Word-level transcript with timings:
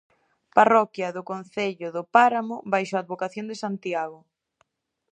Parroquia 0.57 1.13
do 1.15 1.23
concello 1.31 1.87
do 1.95 2.03
Páramo 2.15 2.55
baixo 2.73 2.93
a 2.95 3.01
advocación 3.03 3.45
de 3.47 3.59
Santiago. 3.63 4.19